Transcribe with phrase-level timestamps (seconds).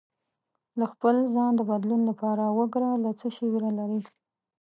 [0.79, 4.01] د خپل ځان د بدلون لپاره وګره له څه شي ویره لرې